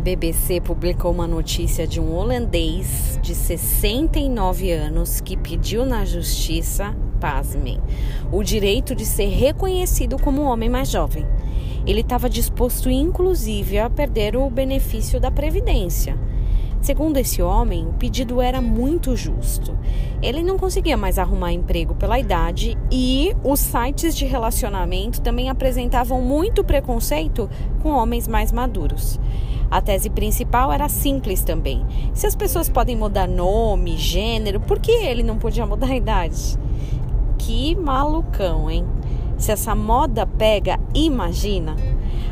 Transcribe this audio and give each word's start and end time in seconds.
a 0.00 0.02
BBC 0.02 0.62
publicou 0.62 1.12
uma 1.12 1.26
notícia 1.26 1.86
de 1.86 2.00
um 2.00 2.14
holandês 2.14 3.18
de 3.20 3.34
69 3.34 4.72
anos 4.72 5.20
que 5.20 5.36
pediu 5.36 5.84
na 5.84 6.06
justiça, 6.06 6.96
pasmem, 7.20 7.78
o 8.32 8.42
direito 8.42 8.94
de 8.94 9.04
ser 9.04 9.28
reconhecido 9.28 10.16
como 10.18 10.40
homem 10.40 10.70
mais 10.70 10.90
jovem. 10.90 11.26
Ele 11.86 12.00
estava 12.00 12.30
disposto, 12.30 12.88
inclusive, 12.88 13.78
a 13.78 13.90
perder 13.90 14.36
o 14.36 14.48
benefício 14.48 15.20
da 15.20 15.30
Previdência. 15.30 16.18
Segundo 16.80 17.18
esse 17.18 17.42
homem, 17.42 17.86
o 17.86 17.92
pedido 17.92 18.40
era 18.40 18.60
muito 18.60 19.14
justo. 19.14 19.76
Ele 20.22 20.42
não 20.42 20.58
conseguia 20.58 20.96
mais 20.96 21.18
arrumar 21.18 21.52
emprego 21.52 21.94
pela 21.94 22.18
idade 22.18 22.76
e 22.90 23.36
os 23.44 23.60
sites 23.60 24.16
de 24.16 24.24
relacionamento 24.24 25.20
também 25.20 25.50
apresentavam 25.50 26.22
muito 26.22 26.64
preconceito 26.64 27.50
com 27.82 27.90
homens 27.90 28.26
mais 28.26 28.50
maduros. 28.50 29.20
A 29.70 29.80
tese 29.80 30.10
principal 30.10 30.72
era 30.72 30.88
simples 30.88 31.44
também. 31.44 31.86
Se 32.12 32.26
as 32.26 32.34
pessoas 32.34 32.68
podem 32.68 32.96
mudar 32.96 33.28
nome, 33.28 33.96
gênero, 33.96 34.58
por 34.58 34.80
que 34.80 34.90
ele 34.90 35.22
não 35.22 35.38
podia 35.38 35.66
mudar 35.66 35.90
a 35.90 35.96
idade? 35.96 36.58
Que 37.38 37.76
malucão, 37.76 38.70
hein? 38.70 38.86
Se 39.36 39.52
essa 39.52 39.74
moda 39.74 40.26
pega, 40.26 40.80
imagina. 40.94 41.76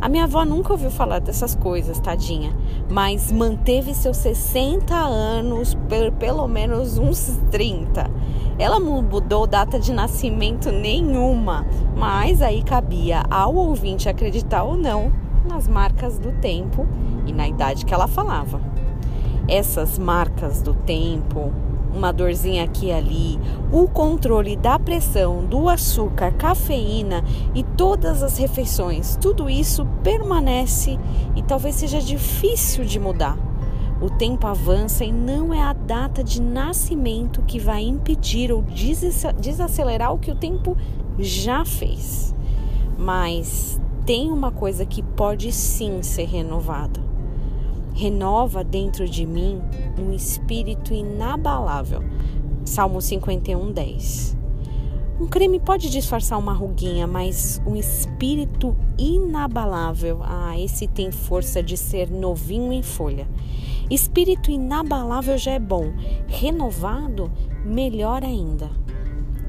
A 0.00 0.08
minha 0.08 0.24
avó 0.24 0.44
nunca 0.44 0.72
ouviu 0.72 0.90
falar 0.90 1.20
dessas 1.20 1.54
coisas, 1.54 1.98
tadinha, 1.98 2.52
mas 2.90 3.32
manteve 3.32 3.94
seus 3.94 4.16
60 4.18 4.94
anos 4.94 5.74
por 5.74 6.12
pelo 6.12 6.46
menos 6.46 6.98
uns 6.98 7.40
30. 7.50 8.10
Ela 8.58 8.78
não 8.78 9.02
mudou 9.02 9.46
data 9.46 9.78
de 9.78 9.92
nascimento 9.92 10.70
nenhuma, 10.70 11.66
mas 11.96 12.42
aí 12.42 12.62
cabia 12.62 13.22
ao 13.30 13.54
ouvinte 13.54 14.08
acreditar 14.08 14.62
ou 14.62 14.76
não 14.76 15.12
nas 15.48 15.68
marcas 15.68 16.18
do 16.18 16.32
tempo 16.32 16.86
e 17.26 17.32
na 17.32 17.48
idade 17.48 17.84
que 17.84 17.92
ela 17.92 18.06
falava. 18.06 18.60
Essas 19.46 19.98
marcas 19.98 20.62
do 20.62 20.74
tempo, 20.74 21.52
uma 21.94 22.12
dorzinha 22.12 22.64
aqui 22.64 22.86
e 22.86 22.92
ali, 22.92 23.40
o 23.72 23.88
controle 23.88 24.56
da 24.56 24.78
pressão, 24.78 25.44
do 25.44 25.68
açúcar, 25.68 26.32
cafeína 26.32 27.24
e 27.54 27.62
todas 27.62 28.22
as 28.22 28.36
refeições, 28.36 29.16
tudo 29.16 29.48
isso 29.48 29.86
permanece 30.02 30.98
e 31.36 31.42
talvez 31.42 31.76
seja 31.76 32.00
difícil 32.00 32.84
de 32.84 32.98
mudar. 32.98 33.38
O 34.02 34.10
tempo 34.10 34.46
avança 34.46 35.04
e 35.04 35.12
não 35.12 35.54
é 35.54 35.62
a 35.62 35.72
data 35.72 36.22
de 36.22 36.42
nascimento 36.42 37.42
que 37.42 37.58
vai 37.58 37.82
impedir 37.82 38.52
ou 38.52 38.62
desacelerar 39.40 40.12
o 40.12 40.18
que 40.18 40.30
o 40.30 40.34
tempo 40.34 40.76
já 41.18 41.64
fez. 41.64 42.34
Mas 42.98 43.80
tem 44.04 44.30
uma 44.30 44.50
coisa 44.50 44.84
que 44.84 45.02
pode 45.02 45.50
sim 45.52 46.02
ser 46.02 46.26
renovada 46.26 47.13
renova 47.94 48.64
dentro 48.64 49.08
de 49.08 49.24
mim 49.24 49.62
um 49.98 50.12
espírito 50.12 50.92
inabalável. 50.92 52.02
Salmo 52.64 53.00
51, 53.00 53.72
10. 53.72 54.36
Um 55.20 55.28
creme 55.28 55.60
pode 55.60 55.88
disfarçar 55.88 56.38
uma 56.38 56.52
ruguinha, 56.52 57.06
mas 57.06 57.62
um 57.64 57.76
espírito 57.76 58.76
inabalável, 58.98 60.20
ah, 60.24 60.58
esse 60.58 60.88
tem 60.88 61.12
força 61.12 61.62
de 61.62 61.76
ser 61.76 62.10
novinho 62.10 62.72
em 62.72 62.82
folha. 62.82 63.28
Espírito 63.88 64.50
inabalável 64.50 65.38
já 65.38 65.52
é 65.52 65.60
bom, 65.60 65.92
renovado, 66.26 67.30
melhor 67.64 68.24
ainda. 68.24 68.70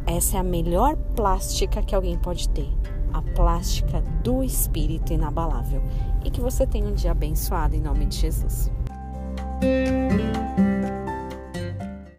Essa 0.06 0.38
é 0.38 0.40
a 0.40 0.44
melhor 0.44 0.96
plástica 1.16 1.82
que 1.82 1.96
alguém 1.96 2.16
pode 2.16 2.48
ter 2.50 2.70
a 3.16 3.22
plástica 3.22 4.02
do 4.22 4.44
espírito 4.44 5.14
inabalável. 5.14 5.82
E 6.24 6.30
que 6.30 6.42
você 6.42 6.68
tenha 6.68 6.88
um 6.88 6.94
dia 6.94 7.12
abençoado 7.12 7.76
em 7.76 7.80
nome 7.80 8.06
de 8.06 8.18
Jesus. 8.18 8.70